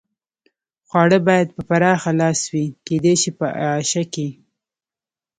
[0.87, 4.27] خواړه باید په پراخه لاس وي، کېدای شي په اعاشه کې.